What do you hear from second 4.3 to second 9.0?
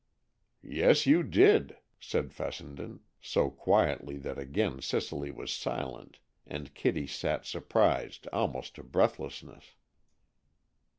again Cicely was silent, and Kitty sat surprised almost to